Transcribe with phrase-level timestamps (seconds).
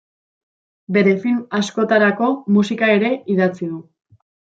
[0.95, 3.79] Bere film askotarako musika ere idatzi du.